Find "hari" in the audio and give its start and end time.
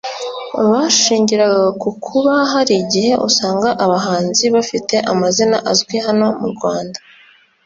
2.51-2.73